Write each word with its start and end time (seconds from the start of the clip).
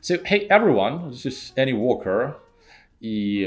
So, 0.00 0.16
hey 0.24 0.46
everyone, 0.48 1.10
this 1.10 1.26
is 1.26 1.52
Annie 1.56 1.72
Walker. 1.72 2.36
И 3.00 3.44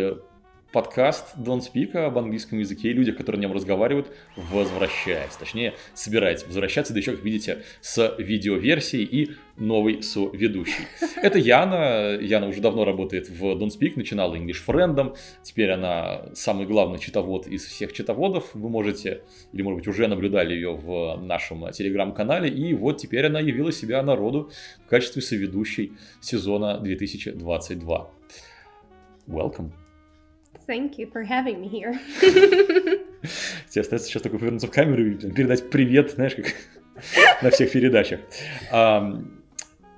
подкаст 0.71 1.36
Don't 1.38 1.62
Speak 1.62 1.96
об 1.97 2.18
английском 2.18 2.60
языке 2.60 2.89
и 2.89 2.94
людях, 2.94 3.18
которые 3.18 3.39
на 3.39 3.44
нем 3.44 3.54
разговаривают, 3.54 4.12
возвращается. 4.36 5.39
Точнее, 5.39 5.73
собирается 5.94 6.45
возвращаться, 6.45 6.94
да 6.94 7.00
еще, 7.00 7.12
как 7.12 7.23
видите, 7.23 7.63
с 7.82 8.16
видеоверсией 8.18 9.04
и 9.04 9.31
новый 9.57 10.02
соведущий. 10.02 10.86
Это 11.18 11.39
Яна. 11.39 12.18
Яна 12.20 12.48
уже 12.48 12.62
давно 12.62 12.86
работает 12.86 13.30
в 13.30 13.44
Don't 13.44 13.70
Speak, 13.70 13.94
начинала 13.95 14.36
English 14.36 14.66
Friend. 14.66 15.16
Теперь 15.44 15.71
она 15.71 16.34
самый 16.34 16.66
главный 16.66 16.99
читовод 16.99 17.48
из 17.48 17.66
всех 17.66 17.94
читоводов. 17.94 18.52
Вы 18.53 18.70
можете, 18.70 19.23
или, 19.53 19.62
может 19.62 19.80
быть, 19.80 19.88
уже 19.88 20.08
наблюдали 20.08 20.53
ее 20.53 20.73
в 20.76 21.17
нашем 21.17 21.70
телеграм-канале. 21.72 22.49
И 22.49 22.73
вот 22.73 22.98
теперь 22.98 23.26
она 23.27 23.40
явила 23.40 23.72
себя 23.72 24.02
народу 24.02 24.52
в 24.85 24.90
качестве 24.90 25.22
соведущей 25.22 25.94
сезона 26.22 26.80
2022. 26.80 28.12
Welcome. 29.27 29.80
Thank 30.68 30.98
you 30.98 31.12
for 31.12 31.23
having 31.23 31.60
me 31.60 31.70
here. 31.70 31.98
Тебе 33.70 33.82
остается 33.82 34.08
сейчас 34.08 34.22
только 34.22 34.38
повернуться 34.38 34.68
в 34.68 34.72
камеру 34.72 35.05
и 35.05 35.32
передать 35.32 35.70
привет, 35.70 36.12
знаешь, 36.12 36.36
как 36.36 36.54
на 37.41 37.50
всех 37.50 37.72
передачах. 37.72 38.20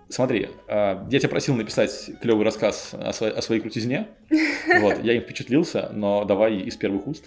Смотри, 0.10 0.50
а, 0.68 1.08
я 1.10 1.20
тебя 1.20 1.30
просил 1.30 1.56
написать 1.56 2.12
клевый 2.22 2.46
рассказ 2.46 2.94
о, 2.94 3.12
своей, 3.14 3.34
о 3.34 3.42
своей 3.42 3.62
крутизне. 3.62 4.10
Вот, 4.80 5.04
я 5.04 5.14
им 5.14 5.22
впечатлился, 5.22 5.90
но 5.92 6.24
давай 6.24 6.58
из 6.58 6.76
первых 6.78 7.08
уст. 7.08 7.26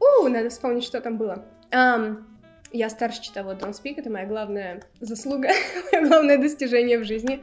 У, 0.00 0.28
надо 0.28 0.50
вспомнить, 0.50 0.84
что 0.84 1.00
там 1.00 1.16
было. 1.16 1.44
Um, 1.70 2.24
я 2.74 2.90
старше 2.90 3.22
читала 3.22 3.52
Don't 3.52 3.72
Speak, 3.72 3.94
это 3.98 4.10
моя 4.10 4.26
главная 4.26 4.82
заслуга, 5.00 5.48
мое 5.92 6.06
главное 6.08 6.38
достижение 6.38 6.98
в 6.98 7.04
жизни. 7.04 7.42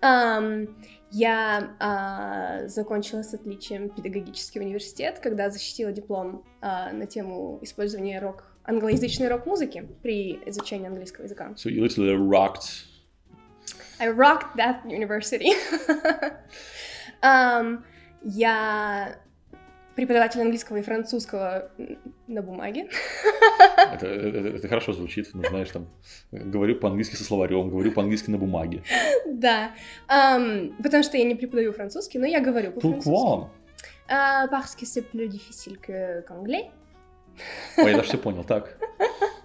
Um, 0.00 0.74
я 1.12 1.76
а, 1.80 2.66
закончила 2.66 3.22
с 3.22 3.34
отличием 3.34 3.90
педагогический 3.90 4.60
университет, 4.60 5.18
когда 5.18 5.50
защитила 5.50 5.92
диплом 5.92 6.44
а, 6.62 6.92
на 6.92 7.06
тему 7.06 7.58
использования 7.62 8.20
рок 8.20 8.44
англоязычной 8.64 9.28
рок-музыки 9.28 9.86
при 10.02 10.40
изучении 10.46 10.86
английского 10.86 11.24
языка. 11.24 11.52
So 11.56 11.68
you 11.68 11.82
literally 11.82 12.14
rocked. 12.14 12.86
I 13.98 14.08
rocked 14.08 14.56
that 14.56 14.84
university. 14.86 15.52
um, 17.22 17.84
я 18.22 19.16
преподаватель 19.94 20.40
английского 20.40 20.78
и 20.78 20.82
французского 20.82 21.70
на 22.26 22.42
бумаге. 22.42 22.88
Это, 23.92 24.06
это, 24.06 24.48
это 24.48 24.68
хорошо 24.68 24.92
звучит, 24.92 25.30
ну, 25.32 25.42
знаешь, 25.48 25.70
там, 25.70 25.88
говорю 26.30 26.76
по-английски 26.76 27.16
со 27.16 27.24
словарем, 27.24 27.70
говорю 27.70 27.92
по-английски 27.92 28.30
на 28.30 28.38
бумаге. 28.38 28.82
Да, 29.26 29.72
um, 30.08 30.74
потому 30.82 31.02
что 31.02 31.16
я 31.16 31.24
не 31.24 31.34
преподаю 31.34 31.72
французский, 31.72 32.18
но 32.18 32.26
я 32.26 32.40
говорю 32.40 32.72
по-французски. 32.72 33.48
Uh, 34.08 34.48
parce 34.50 34.74
que 34.76 34.84
c'est 34.84 35.02
plus 35.02 35.28
difficile 35.28 35.78
que 35.78 36.22
qu'anglais. 36.26 36.70
Ой, 37.78 37.90
я 37.90 37.96
даже 37.96 38.08
все 38.08 38.18
понял, 38.18 38.44
так. 38.44 38.76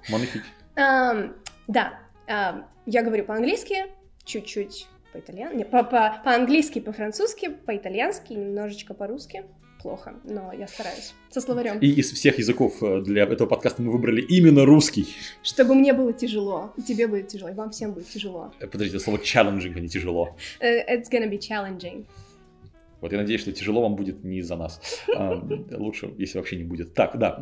Magnifique. 0.09 0.43
Um, 0.75 1.33
да, 1.67 1.99
uh, 2.27 2.63
я 2.85 3.03
говорю 3.03 3.23
по-английски, 3.25 3.85
чуть-чуть 4.25 4.87
по-итальянски, 5.13 5.63
по-английски, 5.63 6.79
по-французски, 6.79 7.49
по-итальянски, 7.49 8.33
немножечко 8.33 8.93
по-русски 8.93 9.45
плохо, 9.85 10.15
но 10.23 10.51
я 10.51 10.67
стараюсь. 10.67 11.13
Со 11.29 11.41
словарем. 11.41 11.77
И 11.77 11.87
из 11.87 12.11
всех 12.11 12.39
языков 12.39 12.81
э, 12.81 13.01
для 13.01 13.23
этого 13.23 13.47
подкаста 13.47 13.83
мы 13.83 13.91
выбрали 13.91 14.19
именно 14.19 14.65
русский. 14.65 15.15
Чтобы 15.43 15.75
мне 15.75 15.93
было 15.93 16.11
тяжело, 16.11 16.73
и 16.75 16.81
тебе 16.81 17.07
будет 17.07 17.27
тяжело, 17.27 17.51
и 17.51 17.53
вам 17.53 17.69
всем 17.69 17.93
будет 17.93 18.07
тяжело. 18.07 18.51
Э, 18.59 18.65
подождите, 18.65 18.99
слово 18.99 19.17
challenging, 19.17 19.73
а 19.75 19.79
не 19.79 19.87
тяжело. 19.87 20.35
Uh, 20.59 20.83
it's 20.89 21.11
gonna 21.11 21.29
be 21.29 21.37
challenging. 21.37 22.05
Вот 22.99 23.11
я 23.11 23.19
надеюсь, 23.19 23.41
что 23.41 23.51
тяжело 23.51 23.83
вам 23.83 23.95
будет 23.95 24.23
не 24.23 24.39
из-за 24.39 24.55
нас. 24.55 24.81
А, 25.15 25.39
лучше, 25.77 26.11
если 26.17 26.39
вообще 26.39 26.55
не 26.55 26.63
будет. 26.63 26.95
Так, 26.95 27.19
да. 27.19 27.39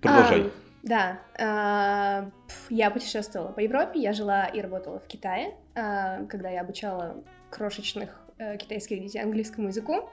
Продолжай. 0.00 0.50
Да, 0.82 1.20
uh, 1.38 2.30
я 2.70 2.90
путешествовала 2.90 3.52
по 3.52 3.60
Европе, 3.60 4.00
я 4.00 4.12
жила 4.14 4.46
и 4.46 4.60
работала 4.60 5.00
в 5.00 5.06
Китае, 5.06 5.54
uh, 5.74 6.26
когда 6.28 6.48
я 6.48 6.62
обучала 6.62 7.16
крошечных 7.50 8.10
э, 8.10 8.23
китайских 8.38 9.02
детей 9.02 9.20
английскому 9.20 9.68
языку. 9.68 10.08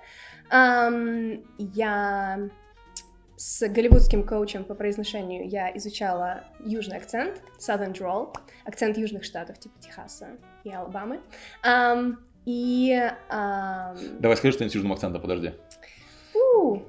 Я 0.52 2.50
с 3.44 3.68
голливудским 3.68 4.24
коучем 4.24 4.64
по 4.64 4.76
произношению 4.76 5.50
я 5.50 5.76
изучала 5.78 6.44
южный 6.64 6.98
акцент, 6.98 7.42
Southern 7.58 7.92
Drawl, 7.92 8.36
акцент 8.66 8.98
южных 9.00 9.24
штатов, 9.24 9.58
типа 9.58 9.74
Техаса 9.80 10.38
и 10.64 10.72
Алабамы. 10.72 11.22
Um, 11.66 12.18
и... 12.46 12.92
Um... 13.32 14.20
Давай 14.20 14.38
скажи 14.38 14.54
что-нибудь 14.54 14.74
с 14.74 14.76
южным 14.76 14.94
акцентом, 14.94 15.22
подожди. 15.24 15.54
Ooh. 16.36 16.86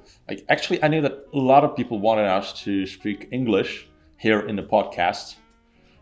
Actually, 0.48 0.82
I 0.82 0.88
know 0.88 1.00
that 1.00 1.26
a 1.32 1.38
lot 1.38 1.64
of 1.64 1.74
people 1.74 1.98
wanted 1.98 2.26
us 2.26 2.52
to 2.64 2.84
speak 2.84 3.28
English 3.30 3.88
here 4.18 4.46
in 4.46 4.56
the 4.56 4.62
podcast, 4.62 5.36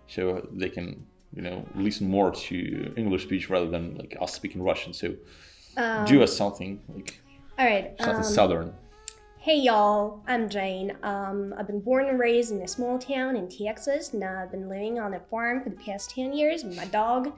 so 0.09 0.49
they 0.51 0.69
can 0.69 1.07
you 1.33 1.43
know 1.43 1.65
listen 1.75 2.09
more 2.09 2.31
to 2.31 2.93
English 2.97 3.25
speech 3.25 3.49
rather 3.51 3.69
than 3.69 3.97
like 3.97 4.17
us 4.21 4.35
speaking 4.35 4.63
Russian. 4.63 4.93
So 4.93 5.15
um, 5.77 6.05
do 6.05 6.23
us 6.23 6.37
something 6.37 6.81
like 6.89 7.21
all 7.59 7.67
right 7.67 7.95
something 7.99 8.17
um, 8.17 8.23
southern. 8.25 8.75
Hey 9.39 9.57
y'all, 9.57 10.23
I'm 10.27 10.51
Jane. 10.51 10.95
Um, 11.03 11.55
I've 11.57 11.67
been 11.67 11.81
born 11.81 12.07
and 12.07 12.19
raised 12.19 12.53
in 12.53 12.61
a 12.61 12.69
small 12.69 12.99
town 12.99 13.37
in 13.37 13.49
Texas, 13.49 14.13
and 14.13 14.23
I've 14.23 14.51
been 14.51 14.69
living 14.69 14.99
on 14.99 15.15
a 15.15 15.21
farm 15.21 15.63
for 15.63 15.71
the 15.71 15.77
past 15.77 16.11
ten 16.11 16.33
years 16.33 16.63
with 16.63 16.77
my 16.77 16.85
dog. 16.87 17.33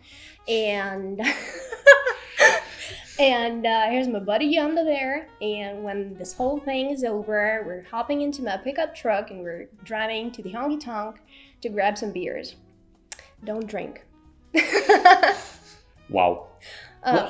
And 0.48 1.20
and 3.20 3.66
uh, 3.66 3.88
here's 3.88 4.08
my 4.08 4.18
buddy 4.18 4.58
under 4.58 4.82
there. 4.82 5.28
And 5.40 5.84
when 5.84 6.14
this 6.14 6.32
whole 6.32 6.58
thing 6.58 6.90
is 6.90 7.04
over, 7.04 7.62
we're 7.64 7.84
hopping 7.88 8.22
into 8.22 8.42
my 8.42 8.56
pickup 8.56 8.94
truck 8.94 9.30
and 9.30 9.42
we're 9.42 9.68
driving 9.84 10.32
to 10.32 10.42
the 10.42 10.50
honky 10.50 10.80
tonk 10.80 11.20
to 11.60 11.68
grab 11.68 11.96
some 11.96 12.10
beers. 12.10 12.56
Don't 13.43 13.67
drink. 13.67 13.99
Вау. 16.09 16.47
Uh, 17.03 17.29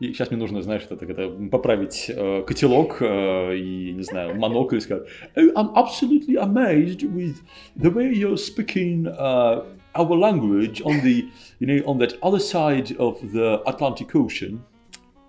и 0.00 0.12
сейчас 0.12 0.30
мне 0.30 0.38
нужно, 0.38 0.62
знаешь, 0.62 0.86
это, 0.88 1.04
это 1.04 1.28
поправить 1.50 2.06
э, 2.08 2.42
котелок 2.46 2.98
э, 3.00 3.56
и, 3.56 3.92
не 3.92 4.02
знаю, 4.02 4.36
монокль 4.36 4.76
и 4.76 4.80
сказать 4.80 5.08
oh, 5.34 5.52
I'm 5.54 5.74
absolutely 5.74 6.36
amazed 6.36 7.02
with 7.02 7.42
the 7.76 7.90
way 7.90 8.12
you're 8.12 8.36
speaking 8.36 9.08
uh, 9.08 9.64
our 9.96 10.16
language 10.16 10.80
on 10.82 11.00
the, 11.02 11.28
you 11.58 11.66
know, 11.66 11.82
on 11.84 11.98
that 11.98 12.16
other 12.22 12.38
side 12.38 12.94
of 12.98 13.20
the 13.32 13.60
Atlantic 13.66 14.14
Ocean. 14.14 14.60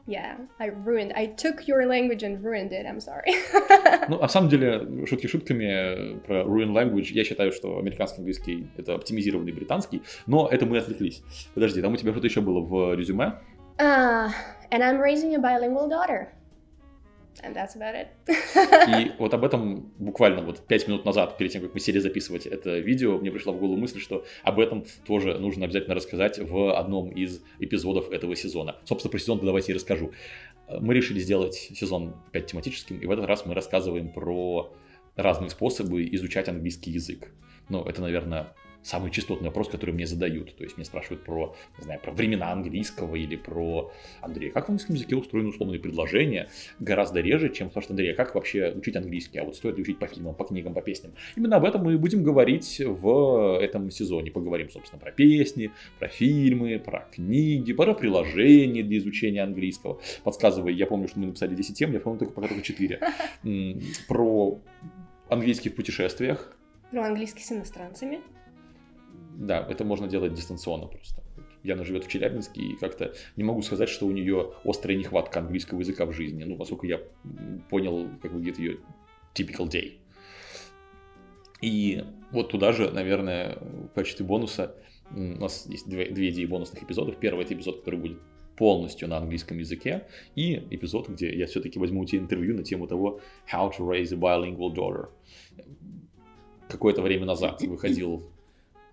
Yeah, 0.06 0.37
I 0.60 0.66
ruined. 0.66 1.15
I 1.16 1.26
took 1.26 1.66
your 1.66 1.87
language 1.87 2.22
and 2.22 2.44
ruined 2.44 2.72
it. 2.72 2.84
I'm 2.84 3.00
sorry. 3.00 3.32
ну, 4.09 4.19
на 4.19 4.28
самом 4.28 4.50
деле, 4.50 5.06
шутки 5.06 5.26
шутками 5.26 6.19
про 6.26 6.42
ruin 6.42 6.72
language. 6.72 7.10
Я 7.12 7.25
считаю, 7.25 7.53
что 7.53 7.78
американский 7.78 8.19
английский 8.19 8.69
это 8.76 8.94
оптимизированный 8.94 9.53
британский, 9.53 10.03
но 10.26 10.47
это 10.50 10.66
мы 10.66 10.76
отвлеклись. 10.76 11.22
Подожди, 11.54 11.81
там 11.81 11.94
у 11.94 11.97
тебя 11.97 12.12
что-то 12.12 12.26
еще 12.26 12.42
было 12.42 12.60
в 12.60 12.94
резюме? 12.94 13.38
Uh, 13.78 14.31
and 14.70 14.82
I'm 14.82 15.00
raising 15.00 15.34
a 15.37 15.38
bilingual 15.38 15.88
daughter. 15.88 16.28
And 17.43 17.55
that's 17.55 17.77
about 17.77 17.95
it. 17.95 18.09
И 18.89 19.12
вот 19.19 19.34
об 19.34 19.45
этом 19.45 19.93
буквально 19.99 20.43
вот 20.43 20.67
пять 20.67 20.87
минут 20.87 21.05
назад, 21.05 21.37
перед 21.37 21.53
тем, 21.53 21.62
как 21.62 21.75
мы 21.75 21.81
сели 21.81 21.99
записывать 21.99 22.47
это 22.47 22.78
видео, 22.78 23.19
мне 23.19 23.31
пришла 23.31 23.53
в 23.53 23.59
голову 23.59 23.77
мысль, 23.77 24.00
что 24.00 24.25
об 24.43 24.61
этом 24.61 24.84
тоже 25.06 25.39
нужно 25.39 25.65
обязательно 25.65 25.95
рассказать 25.95 26.39
в 26.39 26.78
одном 26.78 27.11
из 27.11 27.43
эпизодов 27.59 28.11
этого 28.11 28.37
сезона. 28.37 28.77
Собственно, 28.84 29.11
про 29.11 29.19
сезон 29.19 29.41
давайте 29.43 29.72
и 29.72 29.75
расскажу. 29.75 30.12
Мы 30.69 30.95
решили 30.95 31.19
сделать 31.19 31.55
сезон 31.55 32.15
5 32.33 32.47
тематическим, 32.47 32.99
и 32.99 33.06
в 33.06 33.11
этот 33.11 33.27
раз 33.27 33.45
мы 33.45 33.55
рассказываем 33.55 34.12
про 34.12 34.72
разные 35.16 35.51
способы 35.51 36.09
изучать 36.12 36.49
английский 36.49 36.91
язык. 36.91 37.30
Ну, 37.69 37.83
это, 37.83 38.03
наверное, 38.03 38.49
самый 38.84 39.11
частотный 39.11 39.49
вопрос, 39.49 39.69
который 39.69 39.93
мне 39.93 40.07
задают. 40.07 40.55
То 40.57 40.63
есть 40.63 40.77
мне 40.77 40.84
спрашивают 40.84 41.25
про, 41.25 41.57
не 41.78 41.84
знаю, 41.84 42.01
про 42.01 42.13
времена 42.13 42.53
английского 42.53 43.16
или 43.16 43.34
про 43.34 43.91
Андрей, 44.21 44.51
как 44.51 44.66
в 44.66 44.69
английском 44.69 44.95
языке 44.95 45.16
устроены 45.16 45.49
условные 45.49 45.81
предложения, 45.81 46.51
гораздо 46.78 47.21
реже, 47.21 47.49
чем 47.49 47.71
спрашивают 47.71 47.93
Андрея, 47.93 48.15
как 48.15 48.34
вообще 48.34 48.72
учить 48.77 48.95
английский, 48.97 49.39
а 49.39 49.45
вот 49.45 49.57
стоит 49.57 49.77
ли 49.77 49.83
учить 49.83 49.99
по 49.99 50.07
фильмам, 50.07 50.34
по 50.34 50.45
книгам, 50.45 50.75
по 50.75 50.83
песням. 50.83 51.15
Именно 51.34 51.57
об 51.57 51.65
этом 51.65 51.83
мы 51.83 51.97
будем 51.97 52.22
говорить 52.22 52.83
в 52.84 53.59
этом 53.59 53.91
сезоне. 53.91 54.31
Поговорим, 54.31 54.69
собственно, 54.69 55.01
про 55.01 55.13
песни, 55.13 55.71
про 55.99 56.09
фильмы, 56.09 56.78
про 56.78 57.09
книги, 57.11 57.72
про 57.72 57.95
приложения 57.95 58.83
для 58.83 58.99
изучения 58.99 59.43
английского. 59.43 60.01
Подсказывай, 60.25 60.75
я 60.75 60.87
помню, 60.87 61.09
что 61.09 61.19
мы 61.21 61.27
написали 61.27 61.55
10 61.55 61.75
тем, 61.75 61.93
я 61.93 62.01
помню 62.01 62.19
только 62.19 62.34
пока 62.34 62.49
только 62.49 62.63
4. 62.63 63.01
Про 64.09 64.61
английский 65.31 65.71
в 65.71 65.75
путешествиях. 65.75 66.55
Про 66.94 67.06
английский 67.06 67.42
с 67.42 67.50
иностранцами 67.50 68.20
да, 69.36 69.66
это 69.68 69.84
можно 69.84 70.06
делать 70.06 70.32
дистанционно 70.32 70.86
просто. 70.86 71.20
Яна 71.64 71.84
живет 71.84 72.04
в 72.04 72.08
Челябинске, 72.08 72.60
и 72.60 72.76
как-то 72.76 73.14
не 73.34 73.42
могу 73.42 73.62
сказать, 73.62 73.88
что 73.88 74.06
у 74.06 74.12
нее 74.12 74.52
острая 74.64 74.96
нехватка 74.96 75.41
английского 75.41 75.80
языка 75.80 76.06
в 76.06 76.12
жизни. 76.12 76.44
Ну, 76.44 76.56
поскольку 76.56 76.86
я 76.86 77.00
понял, 77.68 78.08
как 78.22 78.30
выглядит 78.30 78.60
ее 78.60 78.78
typical 79.34 79.68
day. 79.68 79.94
И 81.60 82.04
вот 82.30 82.50
туда 82.50 82.70
же, 82.70 82.92
наверное, 82.92 83.58
в 83.58 83.88
качестве 83.88 84.24
бонуса 84.24 84.76
У 85.10 85.18
нас 85.18 85.66
есть 85.66 85.88
две, 85.88 86.10
две 86.10 86.28
идеи 86.30 86.44
бонусных 86.44 86.84
эпизодов. 86.84 87.16
Первый 87.16 87.44
это 87.44 87.54
эпизод, 87.54 87.80
который 87.80 87.98
будет 87.98 88.18
полностью 88.56 89.08
на 89.08 89.16
английском 89.16 89.58
языке, 89.58 90.06
и 90.36 90.54
эпизод, 90.70 91.08
где 91.08 91.36
я 91.36 91.46
все-таки 91.46 91.78
возьму 91.80 92.02
у 92.02 92.04
тебя 92.04 92.20
интервью 92.20 92.54
на 92.54 92.62
тему 92.62 92.86
того 92.86 93.20
How 93.52 93.72
to 93.76 93.88
raise 93.88 94.12
a 94.12 94.16
bilingual 94.16 94.72
daughter. 94.72 95.08
Какое-то 96.69 97.03
время 97.03 97.27
назад 97.27 97.63
выходил 97.63 98.31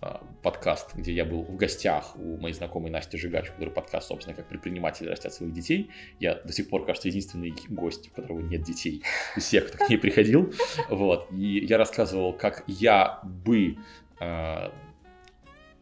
а, 0.02 0.24
подкаст, 0.42 0.96
где 0.96 1.12
я 1.14 1.26
был 1.26 1.44
в 1.44 1.56
гостях 1.56 2.16
у 2.18 2.38
моей 2.38 2.56
знакомой 2.56 2.90
Насти 2.90 3.18
Жигач, 3.18 3.52
который 3.52 3.70
подкаст, 3.70 4.08
собственно, 4.08 4.36
как 4.36 4.48
предприниматели 4.48 5.08
растят 5.08 5.32
своих 5.32 5.54
детей. 5.54 5.92
Я 6.20 6.36
до 6.36 6.52
сих 6.52 6.70
пор, 6.70 6.86
кажется, 6.86 7.08
единственный 7.08 7.54
гость, 7.70 8.10
у 8.10 8.16
которого 8.16 8.40
нет 8.40 8.64
детей 8.64 9.04
из 9.36 9.44
всех, 9.44 9.68
кто 9.68 9.86
к 9.86 9.90
ней 9.90 9.98
приходил. 9.98 10.52
Вот. 10.90 11.28
И 11.32 11.66
я 11.66 11.78
рассказывал, 11.78 12.34
как 12.34 12.64
я 12.66 13.20
бы 13.24 13.78
а, 14.20 14.74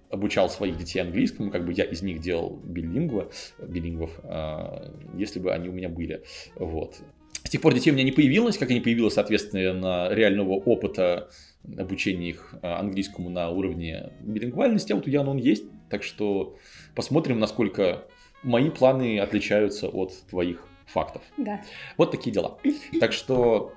обучал 0.10 0.50
своих 0.50 0.78
детей 0.78 1.00
английскому, 1.00 1.50
как 1.50 1.66
бы 1.66 1.72
я 1.72 1.86
из 1.86 2.02
них 2.02 2.20
делал 2.20 2.60
билингва, 2.64 3.32
билингвов, 3.60 4.20
а, 4.24 4.94
если 5.16 5.40
бы 5.40 5.54
они 5.54 5.70
у 5.70 5.72
меня 5.72 5.88
были. 5.88 6.24
Вот. 6.56 7.00
С 7.50 7.52
тех 7.52 7.62
пор 7.62 7.74
детей 7.74 7.90
у 7.90 7.96
меня 7.96 8.04
не 8.04 8.12
появилось, 8.12 8.60
как 8.60 8.70
и 8.70 8.76
не 8.76 8.80
появилось, 8.80 9.16
соответственно, 9.16 10.10
реального 10.12 10.52
опыта 10.52 11.32
обучения 11.80 12.30
их 12.30 12.54
а, 12.62 12.80
английскому 12.80 13.32
на 13.32 13.50
уровне 13.50 14.12
билингвальности, 14.20 14.92
а 14.92 14.96
вот 14.96 15.08
у 15.08 15.10
Яна 15.10 15.32
он 15.32 15.38
есть, 15.38 15.64
так 15.90 16.04
что 16.04 16.60
посмотрим, 16.94 17.40
насколько 17.40 18.06
мои 18.44 18.70
планы 18.70 19.20
отличаются 19.20 19.88
от 19.88 20.14
твоих 20.30 20.64
фактов. 20.86 21.24
Да. 21.38 21.64
Вот 21.98 22.12
такие 22.12 22.32
дела. 22.32 22.60
Так 23.00 23.14
что 23.14 23.74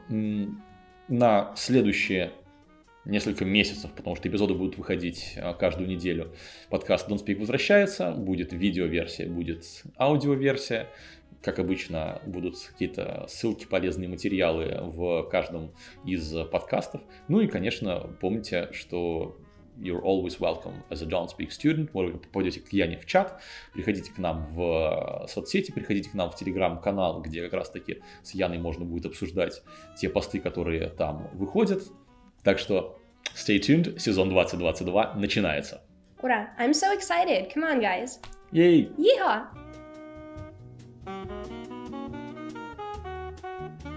на 1.08 1.54
следующее 1.56 2.32
несколько 3.06 3.46
месяцев, 3.46 3.90
потому 3.92 4.16
что 4.16 4.28
эпизоды 4.28 4.52
будут 4.52 4.76
выходить 4.76 5.34
а, 5.36 5.54
каждую 5.54 5.88
неделю. 5.88 6.32
Подкаст 6.68 7.08
Don't 7.08 7.24
Speak 7.24 7.38
возвращается, 7.38 8.12
будет 8.12 8.52
видеоверсия, 8.52 9.26
будет 9.28 9.64
аудиоверсия. 9.96 10.88
Как 11.42 11.58
обычно, 11.58 12.22
будут 12.24 12.56
какие-то 12.58 13.26
ссылки, 13.28 13.66
полезные 13.66 14.08
материалы 14.08 14.78
в 14.80 15.24
каждом 15.24 15.72
из 16.04 16.32
подкастов. 16.50 17.02
Ну 17.28 17.40
и, 17.40 17.48
конечно, 17.48 17.98
помните, 18.20 18.68
что 18.72 19.36
you're 19.78 20.02
always 20.02 20.38
welcome 20.38 20.84
as 20.90 21.02
a 21.02 21.06
Don't 21.06 21.28
Speak 21.36 21.48
student. 21.48 21.90
Вы 21.92 22.18
попадете 22.18 22.60
к 22.60 22.72
Яне 22.72 22.96
в 22.96 23.06
чат, 23.06 23.40
приходите 23.72 24.12
к 24.12 24.18
нам 24.18 24.46
в 24.54 25.26
соцсети, 25.28 25.72
приходите 25.72 26.10
к 26.10 26.14
нам 26.14 26.30
в 26.30 26.36
телеграм-канал, 26.36 27.22
где 27.22 27.42
как 27.42 27.54
раз-таки 27.54 28.02
с 28.22 28.34
Яной 28.34 28.58
можно 28.58 28.84
будет 28.84 29.06
обсуждать 29.06 29.62
те 29.96 30.08
посты, 30.08 30.40
которые 30.40 30.88
там 30.90 31.28
выходят. 31.32 31.82
Так 32.44 32.58
что 32.58 32.98
stay 33.34 33.58
tuned, 33.58 33.98
сезон 33.98 34.28
2022 34.28 35.14
начинается. 35.14 35.82
Ура! 36.22 36.50
I'm 36.58 36.70
so 36.70 36.96
excited! 36.96 37.52
Come 37.52 37.64
on, 37.64 37.80
guys! 37.80 38.20
Yay! 38.52 38.94
Yeehaw! 38.96 39.61
Thank 43.62 43.84
you. 43.84 43.91